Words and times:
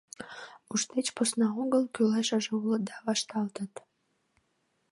Уш 0.71 0.81
деч 0.93 1.07
посна 1.15 1.47
огыл, 1.61 1.83
кӱлешыже 1.93 2.51
уло 2.57 2.77
да 2.87 2.95
вашталтат... 3.05 3.73